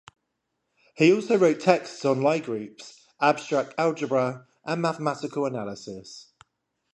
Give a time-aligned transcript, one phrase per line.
[0.95, 6.33] He also wrote texts on Lie groups, abstract algebra and mathematical analysis.